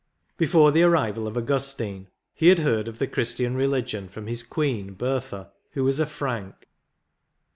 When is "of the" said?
2.87-3.05